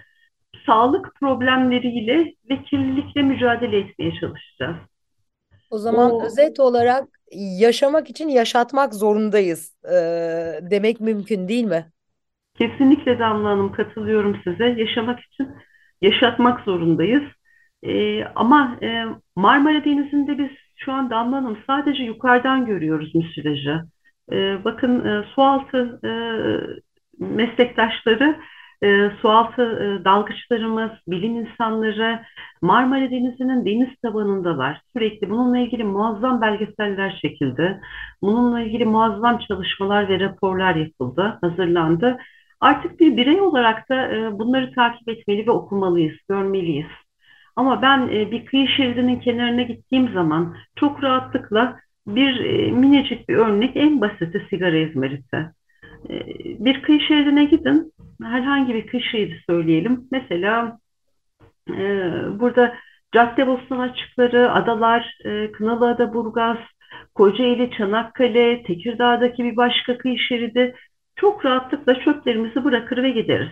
sağlık 0.65 1.15
problemleriyle 1.15 2.33
ve 2.49 2.63
kirlilikle 2.63 3.21
mücadele 3.21 3.77
etmeye 3.77 4.11
çalışacağız. 4.19 4.77
O 5.69 5.77
zaman 5.77 6.11
o... 6.11 6.25
özet 6.25 6.59
olarak 6.59 7.03
yaşamak 7.59 8.09
için 8.09 8.27
yaşatmak 8.29 8.93
zorundayız 8.93 9.75
e, 9.85 9.95
demek 10.61 11.01
mümkün 11.01 11.47
değil 11.47 11.63
mi? 11.63 11.85
Kesinlikle 12.57 13.19
Damla 13.19 13.49
Hanım 13.49 13.71
katılıyorum 13.71 14.41
size. 14.43 14.65
Yaşamak 14.65 15.19
için 15.19 15.47
yaşatmak 16.01 16.59
zorundayız. 16.59 17.23
E, 17.83 18.23
ama 18.23 18.77
e, 18.81 19.05
Marmara 19.35 19.85
Denizi'nde 19.85 20.37
biz 20.37 20.49
şu 20.75 20.91
an 20.91 21.09
Damla 21.09 21.37
Hanım 21.37 21.57
sadece 21.67 22.03
yukarıdan 22.03 22.65
görüyoruz 22.65 23.15
müsilajı. 23.15 23.81
E, 24.31 24.63
bakın 24.63 25.05
e, 25.05 25.23
sualtı 25.35 25.99
e, 26.03 26.11
meslektaşları, 27.19 28.35
e, 28.83 29.11
sualtı 29.21 29.61
e, 29.61 30.05
dalgıçlarımız, 30.05 30.91
bilim 31.07 31.35
insanları 31.35 32.19
Marmara 32.61 33.11
Denizi'nin 33.11 33.65
deniz 33.65 33.89
tabanındalar. 34.03 34.81
Sürekli 34.93 35.29
bununla 35.29 35.59
ilgili 35.59 35.83
muazzam 35.83 36.41
belgeseller 36.41 37.19
çekildi. 37.21 37.81
Bununla 38.21 38.61
ilgili 38.61 38.85
muazzam 38.85 39.39
çalışmalar 39.39 40.09
ve 40.09 40.19
raporlar 40.19 40.75
yapıldı, 40.75 41.37
hazırlandı. 41.41 42.17
Artık 42.59 42.99
bir 42.99 43.17
birey 43.17 43.41
olarak 43.41 43.89
da 43.89 44.15
e, 44.15 44.39
bunları 44.39 44.73
takip 44.73 45.09
etmeli 45.09 45.47
ve 45.47 45.51
okumalıyız, 45.51 46.17
görmeliyiz. 46.29 46.87
Ama 47.55 47.81
ben 47.81 48.07
e, 48.07 48.31
bir 48.31 48.45
kıyı 48.45 48.67
şeridinin 48.67 49.19
kenarına 49.19 49.61
gittiğim 49.61 50.13
zaman 50.13 50.55
çok 50.75 51.03
rahatlıkla 51.03 51.79
bir 52.07 52.45
e, 52.45 52.71
minicik 52.71 53.29
bir 53.29 53.35
örnek 53.35 53.75
en 53.75 54.01
basiti 54.01 54.47
sigara 54.49 54.77
izmariti. 54.77 55.51
E, 56.09 56.15
bir 56.65 56.81
kıyı 56.81 56.99
şeridine 57.01 57.45
gidin, 57.45 57.93
herhangi 58.23 58.73
bir 58.73 59.01
şeridi 59.01 59.43
söyleyelim. 59.49 60.07
Mesela 60.11 60.79
e, 61.69 61.83
burada 62.39 62.75
Caddebostan 63.11 63.79
açıkları, 63.79 64.51
adalar, 64.51 65.17
e, 65.25 65.51
Kınalıada, 65.51 66.13
Burgaz, 66.13 66.57
Kocaeli, 67.15 67.71
Çanakkale, 67.71 68.63
Tekirdağ'daki 68.63 69.43
bir 69.43 69.55
başka 69.55 69.97
kıyı 69.97 70.19
şeridi 70.19 70.75
çok 71.15 71.45
rahatlıkla 71.45 71.99
çöplerimizi 71.99 72.63
bırakır 72.63 73.03
ve 73.03 73.09
gideriz. 73.09 73.49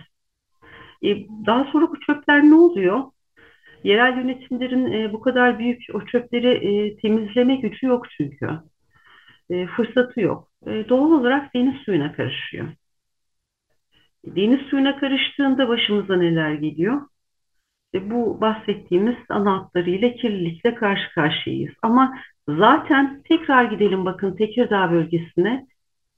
E, 1.04 1.08
daha 1.46 1.64
sonra 1.64 1.88
bu 1.90 2.00
çöpler 2.00 2.42
ne 2.42 2.54
oluyor? 2.54 3.02
Yerel 3.84 4.16
yönetimlerin 4.16 4.92
e, 4.92 5.12
bu 5.12 5.20
kadar 5.20 5.58
büyük 5.58 5.82
o 5.94 6.06
çöpleri 6.06 6.48
e, 6.48 6.96
temizleme 6.96 7.56
gücü 7.56 7.86
yok 7.86 8.06
çünkü. 8.10 8.48
E, 9.50 9.66
fırsatı 9.66 10.20
yok. 10.20 10.48
E, 10.66 10.88
doğal 10.88 11.12
olarak 11.12 11.54
deniz 11.54 11.74
suyuna 11.84 12.12
karışıyor. 12.12 12.68
Deniz 14.36 14.60
suyuna 14.60 14.98
karıştığında 14.98 15.68
başımıza 15.68 16.16
neler 16.16 16.52
geliyor? 16.52 17.00
E, 17.94 18.10
bu 18.10 18.40
bahsettiğimiz 18.40 19.16
ana 19.28 19.52
hatlarıyla 19.52 20.12
kirlilikle 20.12 20.74
karşı 20.74 21.14
karşıyayız. 21.14 21.74
Ama 21.82 22.18
zaten 22.48 23.22
tekrar 23.28 23.64
gidelim 23.64 24.04
bakın 24.04 24.36
Tekirdağ 24.36 24.92
bölgesine. 24.92 25.66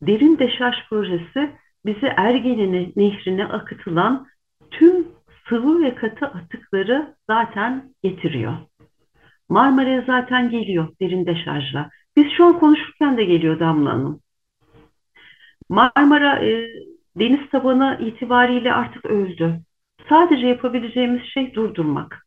Derin 0.02 0.38
Deşarj 0.38 0.76
projesi 0.88 1.50
bizi 1.86 2.06
Ergenene 2.16 2.92
nehrine 2.96 3.44
akıtılan 3.44 4.26
tüm 4.70 5.08
sıvı 5.48 5.82
ve 5.82 5.94
katı 5.94 6.26
atıkları 6.26 7.14
zaten 7.26 7.94
getiriyor. 8.02 8.54
Marmara'ya 9.48 10.04
zaten 10.06 10.50
geliyor 10.50 10.88
derin 11.00 11.26
deşarjla. 11.26 11.90
Biz 12.16 12.26
şu 12.36 12.44
an 12.44 12.58
konuşurken 12.58 13.16
de 13.16 13.24
geliyor 13.24 13.60
Damla 13.60 13.92
Hanım. 13.92 14.20
Marmara 15.68 16.44
e, 16.44 16.66
deniz 17.16 17.50
tabanı 17.50 17.98
itibariyle 18.00 18.72
artık 18.72 19.04
öldü. 19.04 19.60
Sadece 20.08 20.46
yapabileceğimiz 20.46 21.22
şey 21.22 21.54
durdurmak. 21.54 22.26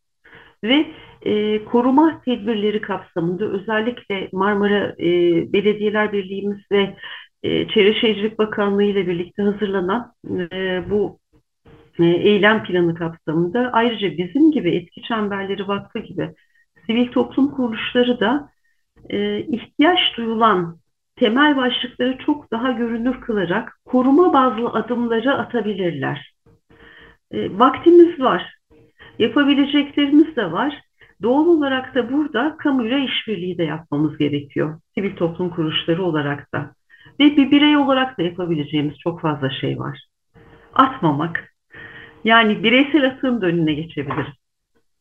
Ve 0.64 0.86
e, 1.22 1.66
koruma 1.66 2.22
tedbirleri 2.26 2.82
kapsamında 2.82 3.46
özellikle 3.46 4.30
Marmara 4.34 4.96
e, 5.00 5.10
Belediyeler 5.54 6.14
Birliğimiz 6.14 6.60
ve 6.72 6.96
e, 7.44 7.68
Çevre 7.68 7.94
Şehircilik 7.94 8.40
Bakanlığı 8.40 8.84
ile 8.84 9.08
birlikte 9.08 9.44
hazırlanan 9.44 10.14
e, 10.30 10.84
bu 10.90 11.20
e, 12.00 12.06
eylem 12.06 12.64
planı 12.64 12.96
kapsamında 12.96 13.70
ayrıca 13.74 14.18
bizim 14.18 14.52
gibi 14.52 14.76
Etki 14.76 15.02
Çemberleri 15.02 15.68
Vakfı 15.68 16.00
gibi 16.00 16.30
sivil 16.86 17.08
toplum 17.08 17.52
kuruluşları 17.52 18.20
da 18.20 18.50
e, 19.10 19.40
ihtiyaç 19.40 20.00
duyulan 20.18 20.78
temel 21.16 21.58
başlıkları 21.58 22.18
çok 22.18 22.52
daha 22.52 22.72
görünür 22.72 23.22
kılarak 23.22 23.80
koruma 23.86 24.34
bazlı 24.34 24.70
adımları 24.70 25.34
atabilirler. 25.34 26.34
E, 27.32 27.60
vaktimiz 27.60 28.20
var, 28.20 28.54
yapabileceklerimiz 29.20 30.36
de 30.36 30.52
var. 30.52 30.82
Doğal 31.22 31.46
olarak 31.46 31.96
da 31.96 32.12
burada 32.12 32.58
kamuyla 32.58 33.00
işbirliği 33.00 33.58
de 33.58 33.64
yapmamız 33.64 34.18
gerekiyor. 34.18 34.80
Sivil 34.96 35.16
toplum 35.16 35.50
kuruluşları 35.50 36.04
olarak 36.04 36.54
da. 36.54 36.72
Ve 37.20 37.38
bir 37.38 37.52
birey 37.52 37.78
olarak 37.78 38.18
da 38.18 38.24
yapabileceğimiz 38.24 39.00
çok 39.00 39.22
fazla 39.22 39.50
şey 39.50 39.80
var. 39.80 40.06
Atmamak, 40.74 41.54
yani 42.24 42.64
bireysel 42.64 43.08
atığın 43.08 43.42
önüne 43.42 43.74
geçebiliriz. 43.74 44.43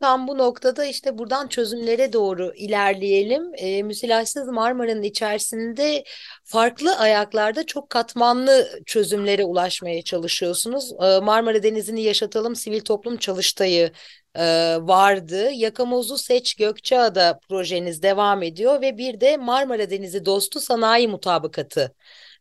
Tam 0.02 0.28
bu 0.28 0.38
noktada 0.38 0.84
işte 0.84 1.18
buradan 1.18 1.48
çözümlere 1.48 2.12
doğru 2.12 2.52
ilerleyelim. 2.56 3.52
E, 3.56 3.82
müsilajsız 3.82 4.48
Marmara'nın 4.48 5.02
içerisinde 5.02 6.04
farklı 6.44 6.96
ayaklarda 6.98 7.66
çok 7.66 7.90
katmanlı 7.90 8.80
çözümlere 8.86 9.44
ulaşmaya 9.44 10.02
çalışıyorsunuz. 10.02 10.92
E, 10.92 11.20
Marmara 11.20 11.62
Denizi'ni 11.62 12.02
yaşatalım 12.02 12.56
sivil 12.56 12.80
toplum 12.80 13.16
çalıştayı 13.16 13.92
e, 14.34 14.42
vardı. 14.80 15.50
Yakamozu 15.52 16.18
Seç 16.18 16.54
Gökçeada 16.54 17.38
projeniz 17.48 18.02
devam 18.02 18.42
ediyor 18.42 18.80
ve 18.80 18.98
bir 18.98 19.20
de 19.20 19.36
Marmara 19.36 19.90
Denizi 19.90 20.24
Dostu 20.24 20.60
Sanayi 20.60 21.08
Mutabakatı 21.08 21.94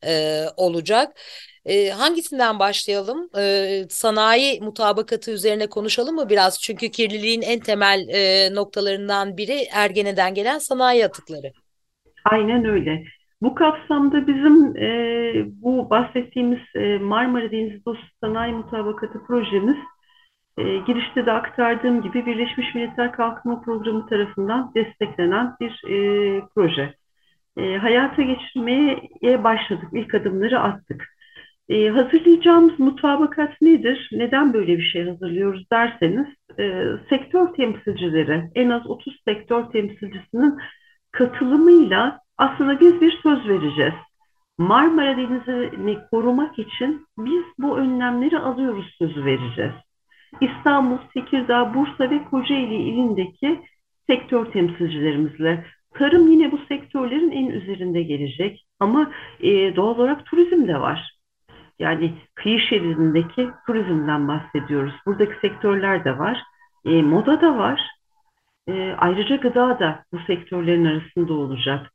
e, 0.06 0.45
olacak. 0.58 1.17
E, 1.65 1.89
hangisinden 1.89 2.60
başlayalım? 2.60 3.30
E, 3.38 3.84
sanayi 3.89 4.62
mutabakatı 4.62 5.32
üzerine 5.32 5.67
konuşalım 5.67 6.15
mı 6.15 6.30
biraz? 6.30 6.62
Çünkü 6.62 6.89
kirliliğin 6.89 7.41
en 7.41 7.60
temel 7.60 8.08
e, 8.10 8.56
noktalarından 8.56 9.38
biri 9.38 9.58
Ergene'den 9.74 10.34
gelen 10.34 10.58
sanayi 10.58 11.06
atıkları. 11.06 11.52
Aynen 12.26 12.65
öyle. 12.65 13.04
Bu 13.41 13.56
kapsamda 13.56 14.28
bizim 14.28 14.78
e, 14.78 15.34
bu 15.62 15.89
bahsettiğimiz 15.89 16.60
e, 16.76 16.97
Marmara 16.97 17.52
Denizi 17.52 17.86
Dostu 17.86 18.08
Sanayi 18.21 18.54
Mutabakatı 18.54 19.24
projemiz 19.28 19.78
e, 20.58 20.63
girişte 20.63 21.26
de 21.26 21.32
aktardığım 21.32 22.02
gibi 22.02 22.26
Birleşmiş 22.26 22.76
Milletler 22.76 23.12
Kalkınma 23.12 23.62
Programı 23.62 24.08
tarafından 24.08 24.71
desteklenen 24.76 25.56
bir 25.60 25.82
e, 25.89 26.41
proje. 26.56 26.93
E, 27.58 27.78
hayata 27.78 28.21
geçirmeye 28.21 29.10
başladık, 29.43 29.89
ilk 29.93 30.15
adımları 30.15 30.60
attık. 30.60 31.11
E, 31.72 31.90
hazırlayacağımız 31.90 32.80
mutabakat 32.80 33.62
nedir? 33.62 34.10
Neden 34.12 34.54
böyle 34.54 34.78
bir 34.78 34.84
şey 34.84 35.08
hazırlıyoruz 35.10 35.72
derseniz, 35.72 36.28
e, 36.60 36.84
sektör 37.10 37.54
temsilcileri, 37.54 38.50
en 38.56 38.70
az 38.70 38.88
30 38.88 39.22
sektör 39.26 39.64
temsilcisinin 39.64 40.58
katılımıyla 41.12 42.20
aslında 42.38 42.80
biz 42.80 43.02
bir 43.02 43.20
söz 43.24 43.48
vereceğiz. 43.48 43.94
Marmara 44.58 45.18
Denizi'ni 45.18 45.98
korumak 46.12 46.60
için 46.60 47.08
biz 47.18 47.44
bu 47.60 47.78
önlemleri 47.78 48.40
alıyoruz 48.40 48.96
sözü 49.00 49.26
vereceğiz. 49.26 49.74
İstanbul, 50.42 50.98
Tekirdağ, 51.14 51.74
Bursa 51.74 52.10
ve 52.10 52.24
Kocaeli 52.24 52.76
ilindeki 52.76 53.60
sektör 54.08 54.46
temsilcilerimizle. 54.46 55.66
Tarım 55.94 56.28
yine 56.28 56.52
bu 56.52 56.58
sektörlerin 56.58 57.32
en 57.32 57.48
üzerinde 57.48 58.04
gelecek 58.04 58.66
ama 58.80 59.12
e, 59.40 59.76
doğal 59.76 59.96
olarak 59.96 60.26
turizm 60.26 60.68
de 60.68 60.80
var. 60.80 61.21
Yani 61.80 62.14
kıyı 62.36 62.60
şeridindeki 62.60 63.50
turizmden 63.68 64.28
bahsediyoruz. 64.28 64.94
Buradaki 65.06 65.40
sektörler 65.42 66.06
de 66.06 66.20
var. 66.20 66.44
E, 66.86 67.02
moda 67.02 67.42
da 67.42 67.58
var. 67.58 67.82
E, 68.68 68.96
ayrıca 68.98 69.36
gıda 69.36 69.80
da 69.80 70.04
bu 70.14 70.20
sektörlerin 70.28 70.86
arasında 70.86 71.34
olacak. 71.34 71.92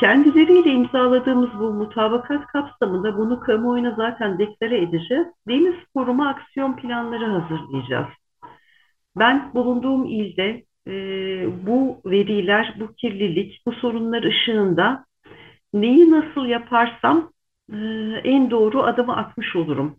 Kendileriyle 0.00 0.70
imzaladığımız 0.70 1.50
bu 1.58 1.72
mutabakat 1.72 2.46
kapsamında 2.46 3.16
bunu 3.16 3.40
kamuoyuna 3.40 3.94
zaten 3.96 4.38
deklare 4.38 4.82
edeceğiz. 4.82 5.26
Deniz 5.48 5.74
koruma 5.94 6.28
aksiyon 6.28 6.76
planları 6.76 7.26
hazırlayacağız. 7.26 8.08
Ben 9.16 9.50
bulunduğum 9.54 10.04
ilde 10.04 10.62
e, 10.88 10.92
bu 11.66 12.00
veriler, 12.04 12.74
bu 12.80 12.94
kirlilik, 12.94 13.62
bu 13.66 13.72
sorunlar 13.72 14.22
ışığında 14.22 15.04
neyi 15.72 16.10
nasıl 16.10 16.46
yaparsam 16.46 17.30
e, 17.72 17.76
en 18.24 18.50
doğru 18.50 18.82
adımı 18.82 19.16
atmış 19.16 19.56
olurum. 19.56 19.96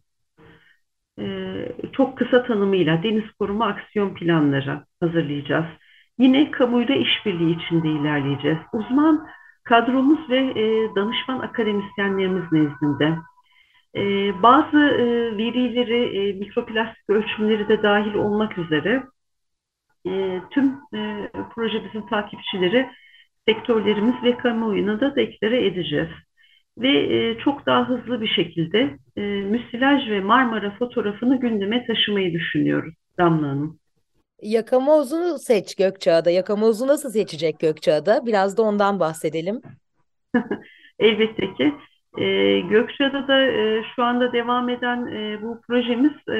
E, 1.19 1.25
çok 1.93 2.17
kısa 2.17 2.43
tanımıyla 2.43 3.03
deniz 3.03 3.32
koruma 3.39 3.67
aksiyon 3.67 4.13
planları 4.13 4.84
hazırlayacağız. 4.99 5.65
Yine 6.19 6.51
kamuyla 6.51 6.95
işbirliği 6.95 7.58
içinde 7.58 7.88
ilerleyeceğiz. 7.88 8.58
Uzman 8.73 9.27
kadromuz 9.63 10.29
ve 10.29 10.38
e, 10.38 10.95
danışman 10.95 11.39
akademisyenlerimiz 11.39 12.51
nezdinde. 12.51 13.17
E, 13.95 14.01
bazı 14.43 14.77
e, 14.77 15.38
verileri, 15.38 16.29
e, 16.29 16.34
mikroplastik 16.34 17.10
ölçümleri 17.10 17.67
de 17.67 17.84
dahil 17.84 18.13
olmak 18.13 18.58
üzere 18.58 19.03
e, 20.08 20.41
tüm 20.51 20.65
e, 20.93 21.29
projemizin 21.55 22.01
takipçileri 22.01 22.89
sektörlerimiz 23.47 24.23
ve 24.23 24.38
kamuoyuna 24.38 25.01
da 25.01 25.15
deklare 25.15 25.65
edeceğiz. 25.67 26.10
Ve 26.79 26.89
e, 26.89 27.37
çok 27.39 27.65
daha 27.65 27.89
hızlı 27.89 28.21
bir 28.21 28.27
şekilde 28.27 28.97
e, 29.17 29.21
müsilaj 29.21 30.09
ve 30.09 30.21
Marmara 30.21 30.71
fotoğrafını 30.71 31.39
gündeme 31.39 31.85
taşımayı 31.85 32.33
düşünüyoruz 32.33 32.93
Damla 33.17 33.47
Hanım. 33.47 33.79
Yakamoz'u 34.41 35.37
seç 35.39 35.75
Gökçeada. 35.75 36.29
Yakamoz'u 36.31 36.87
nasıl 36.87 37.09
seçecek 37.09 37.59
Gökçeada? 37.59 38.25
Biraz 38.25 38.57
da 38.57 38.61
ondan 38.63 38.99
bahsedelim. 38.99 39.61
Elbette 40.99 41.53
ki. 41.53 41.73
E, 42.17 42.59
Gökçeada'da 42.59 43.41
e, 43.41 43.83
şu 43.95 44.03
anda 44.03 44.33
devam 44.33 44.69
eden 44.69 45.07
e, 45.07 45.41
bu 45.41 45.61
projemiz 45.61 46.11
e, 46.29 46.39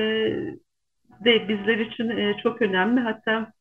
de 1.26 1.50
bizler 1.50 1.78
için 1.78 2.10
e, 2.10 2.38
çok 2.44 2.62
önemli. 2.62 3.00
Hatta 3.02 3.52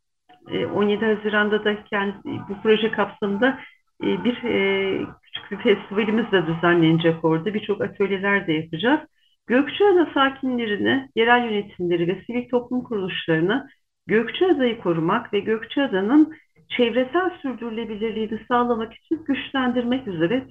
17 0.74 1.04
e, 1.04 1.14
Haziran'da 1.14 1.64
da 1.64 1.84
kendi, 1.84 2.14
bu 2.24 2.62
proje 2.62 2.90
kapsamında 2.90 3.58
e, 4.02 4.24
bir 4.24 4.44
e, 4.44 5.06
küçük 5.42 5.64
bir 5.64 5.74
festivalimiz 5.74 6.32
de 6.32 6.46
düzenlenecek 6.46 7.24
orada. 7.24 7.54
Birçok 7.54 7.80
atölyeler 7.80 8.46
de 8.46 8.52
yapacağız. 8.52 9.00
Gökçeada 9.46 10.10
sakinlerini, 10.14 11.08
yerel 11.16 11.44
yönetimleri 11.44 12.08
ve 12.08 12.22
sivil 12.26 12.48
toplum 12.48 12.84
kuruluşlarını 12.84 13.68
Gökçeada'yı 14.06 14.80
korumak 14.80 15.32
ve 15.32 15.40
Gökçeada'nın 15.40 16.34
çevresel 16.68 17.30
sürdürülebilirliğini 17.42 18.40
sağlamak 18.48 18.94
için 18.94 19.24
güçlendirmek 19.24 20.08
üzere 20.08 20.46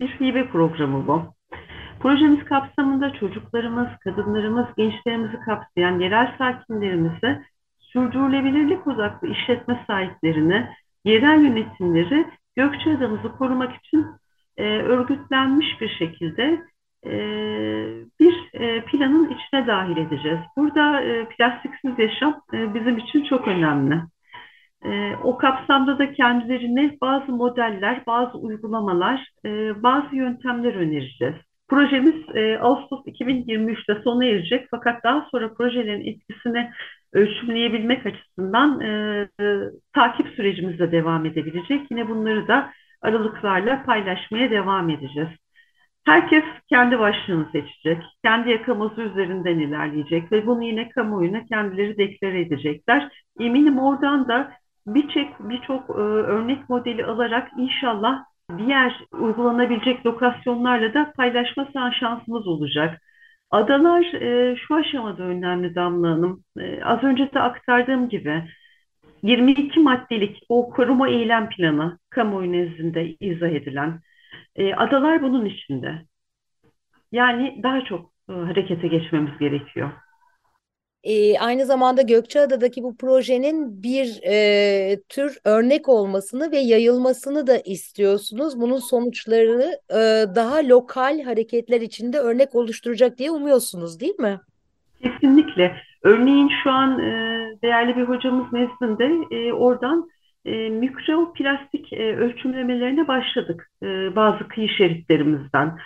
bir, 0.00 0.08
hibe 0.20 0.48
programı 0.48 1.06
bu. 1.06 1.34
Projemiz 2.00 2.44
kapsamında 2.44 3.12
çocuklarımız, 3.12 3.88
kadınlarımız, 4.04 4.66
gençlerimizi 4.76 5.40
kapsayan 5.40 5.98
yerel 6.00 6.34
sakinlerimizi 6.38 7.42
sürdürülebilirlik 7.80 8.86
odaklı 8.86 9.28
işletme 9.28 9.84
sahiplerini, 9.86 10.68
yerel 11.04 11.40
yönetimleri 11.40 12.26
Gökçeada'mızı 12.56 13.32
korumak 13.38 13.76
için 13.76 14.06
e, 14.56 14.64
örgütlenmiş 14.64 15.80
bir 15.80 15.88
şekilde 15.88 16.62
e, 17.06 17.12
bir 18.20 18.50
e, 18.52 18.84
planın 18.84 19.30
içine 19.30 19.66
dahil 19.66 19.96
edeceğiz. 19.96 20.40
Burada 20.56 21.00
e, 21.00 21.28
plastiksiz 21.28 21.98
yaşam 21.98 22.40
e, 22.54 22.74
bizim 22.74 22.98
için 22.98 23.24
çok 23.24 23.48
önemli. 23.48 24.02
E, 24.84 25.16
o 25.22 25.36
kapsamda 25.38 25.98
da 25.98 26.12
kendilerine 26.12 26.96
bazı 27.00 27.32
modeller, 27.32 28.06
bazı 28.06 28.38
uygulamalar, 28.38 29.30
e, 29.44 29.82
bazı 29.82 30.16
yöntemler 30.16 30.74
önereceğiz. 30.74 31.34
Projemiz 31.68 32.14
e, 32.34 32.58
Ağustos 32.58 33.06
2023'te 33.06 34.02
sona 34.04 34.24
erecek 34.24 34.66
fakat 34.70 35.04
daha 35.04 35.26
sonra 35.30 35.54
projelerin 35.54 36.06
etkisini 36.06 36.70
ölçümleyebilmek 37.14 38.06
açısından 38.06 38.80
e, 38.80 38.88
e, 39.40 39.44
takip 39.92 40.28
sürecimiz 40.28 40.78
de 40.78 40.92
devam 40.92 41.26
edebilecek. 41.26 41.90
Yine 41.90 42.08
bunları 42.08 42.48
da 42.48 42.72
aralıklarla 43.02 43.82
paylaşmaya 43.84 44.50
devam 44.50 44.90
edeceğiz. 44.90 45.28
Herkes 46.04 46.44
kendi 46.68 46.98
başlığını 46.98 47.46
seçecek, 47.52 48.02
kendi 48.24 48.50
yakamozu 48.50 49.02
üzerinden 49.02 49.58
ilerleyecek 49.58 50.32
ve 50.32 50.46
bunu 50.46 50.64
yine 50.64 50.88
kamuoyuna 50.88 51.44
kendileri 51.46 51.98
deklare 51.98 52.40
edecekler. 52.40 53.08
Eminim 53.40 53.78
oradan 53.78 54.28
da 54.28 54.52
birçok 54.86 55.48
birçok 55.50 55.90
e, 55.90 55.92
örnek 56.02 56.68
modeli 56.68 57.04
alarak 57.04 57.50
inşallah 57.58 58.24
diğer 58.58 59.00
uygulanabilecek 59.12 60.06
lokasyonlarla 60.06 60.94
da 60.94 61.12
paylaşma 61.16 61.92
şansımız 62.00 62.46
olacak. 62.46 63.00
Adalar 63.54 64.04
e, 64.14 64.56
şu 64.56 64.74
aşamada 64.74 65.22
önemli 65.22 65.74
Damla 65.74 66.10
Hanım. 66.10 66.44
E, 66.58 66.84
az 66.84 67.04
önce 67.04 67.32
de 67.34 67.40
aktardığım 67.40 68.08
gibi 68.08 68.44
22 69.22 69.80
maddelik 69.80 70.42
o 70.48 70.70
koruma 70.70 71.08
eylem 71.08 71.48
planı 71.48 71.98
kamuoyu 72.10 72.52
nezdinde 72.52 73.16
izah 73.20 73.48
edilen 73.48 74.00
e, 74.56 74.74
adalar 74.74 75.22
bunun 75.22 75.44
içinde. 75.44 76.02
Yani 77.12 77.60
daha 77.62 77.84
çok 77.84 78.12
e, 78.28 78.32
harekete 78.32 78.88
geçmemiz 78.88 79.38
gerekiyor. 79.38 79.90
E, 81.04 81.38
aynı 81.38 81.66
zamanda 81.66 82.02
Gökçeada'daki 82.02 82.82
bu 82.82 82.96
projenin 82.96 83.82
bir 83.82 84.20
e, 84.26 85.00
tür 85.08 85.38
örnek 85.44 85.88
olmasını 85.88 86.52
ve 86.52 86.58
yayılmasını 86.58 87.46
da 87.46 87.58
istiyorsunuz. 87.58 88.60
Bunun 88.60 88.78
sonuçları 88.78 89.80
e, 89.90 90.34
daha 90.34 90.68
lokal 90.68 91.22
hareketler 91.22 91.80
içinde 91.80 92.18
örnek 92.18 92.54
oluşturacak 92.54 93.18
diye 93.18 93.30
umuyorsunuz 93.30 94.00
değil 94.00 94.18
mi? 94.18 94.40
Kesinlikle. 95.02 95.76
Örneğin 96.02 96.50
şu 96.62 96.70
an 96.70 96.98
e, 96.98 97.12
değerli 97.62 97.96
bir 97.96 98.02
hocamız 98.02 98.52
nezdinde 98.52 99.36
e, 99.36 99.52
oradan 99.52 100.08
e, 100.44 100.68
mikroplastik 100.68 101.92
e, 101.92 102.16
ölçümlemelerine 102.16 103.08
başladık 103.08 103.70
e, 103.82 104.16
bazı 104.16 104.48
kıyı 104.48 104.68
şeritlerimizden. 104.68 105.78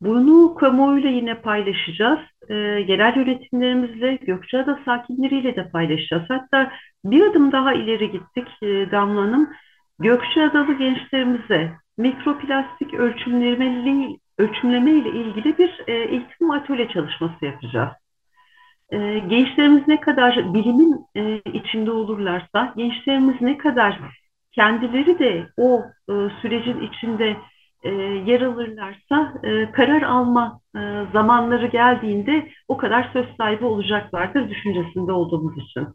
Bunu 0.00 0.54
kamuoyuyla 0.54 1.10
yine 1.10 1.34
paylaşacağız. 1.34 2.18
E, 2.48 2.54
yerel 2.54 3.16
yönetimlerimizle, 3.16 4.16
Gökçeada 4.16 4.78
sakinleriyle 4.84 5.56
de 5.56 5.70
paylaşacağız. 5.70 6.24
Hatta 6.28 6.72
bir 7.04 7.26
adım 7.26 7.52
daha 7.52 7.72
ileri 7.72 8.10
gittik 8.10 8.48
e, 8.62 8.90
Damla 8.90 9.20
Hanım. 9.20 9.50
Gökçeadalı 9.98 10.72
gençlerimize 10.78 11.72
mikroplastik 11.98 12.94
ölçümleme, 12.94 14.08
ölçümleme 14.38 14.90
ile 14.90 15.10
ilgili 15.10 15.58
bir 15.58 15.82
e, 15.86 15.92
eğitim 15.92 16.50
atölye 16.50 16.88
çalışması 16.88 17.44
yapacağız. 17.44 17.92
E, 18.92 19.18
gençlerimiz 19.18 19.88
ne 19.88 20.00
kadar 20.00 20.54
bilimin 20.54 21.06
e, 21.16 21.40
içinde 21.52 21.90
olurlarsa, 21.90 22.72
gençlerimiz 22.76 23.40
ne 23.40 23.58
kadar 23.58 24.00
kendileri 24.52 25.18
de 25.18 25.46
o 25.56 25.82
e, 26.08 26.12
sürecin 26.42 26.80
içinde 26.80 27.36
e, 27.82 27.90
yer 28.26 28.40
alırlarsa 28.40 29.32
e, 29.44 29.72
karar 29.72 30.02
alma 30.02 30.60
e, 30.76 30.80
zamanları 31.12 31.66
geldiğinde 31.66 32.48
o 32.68 32.76
kadar 32.76 33.10
söz 33.12 33.26
sahibi 33.36 33.64
olacaklardır 33.64 34.50
düşüncesinde 34.50 35.12
olduğumuz 35.12 35.58
için. 35.58 35.88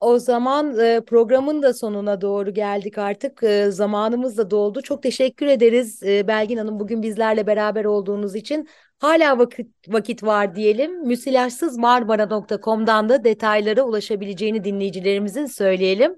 O 0.00 0.18
zaman 0.18 0.78
e, 0.78 1.00
programın 1.06 1.62
da 1.62 1.74
sonuna 1.74 2.20
doğru 2.20 2.54
geldik 2.54 2.98
artık. 2.98 3.42
E, 3.42 3.70
zamanımız 3.70 4.38
da 4.38 4.50
doldu. 4.50 4.82
Çok 4.82 5.02
teşekkür 5.02 5.46
ederiz 5.46 6.02
e, 6.02 6.28
Belgin 6.28 6.56
Hanım 6.56 6.80
bugün 6.80 7.02
bizlerle 7.02 7.46
beraber 7.46 7.84
olduğunuz 7.84 8.34
için. 8.34 8.68
Hala 8.98 9.38
vakit, 9.38 9.68
vakit 9.88 10.22
var 10.22 10.54
diyelim. 10.54 11.06
Müsilajsızmarmara.com'dan 11.06 13.08
da 13.08 13.24
detaylara 13.24 13.82
ulaşabileceğini 13.82 14.64
dinleyicilerimizin 14.64 15.46
söyleyelim. 15.46 16.16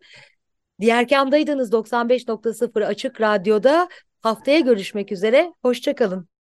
Diğer 0.80 1.08
kamdaydınız 1.08 1.72
95.0 1.72 2.84
Açık 2.84 3.20
Radyo'da. 3.20 3.88
Haftaya 4.26 4.60
görüşmek 4.60 5.12
üzere. 5.12 5.54
Hoşçakalın. 5.62 6.28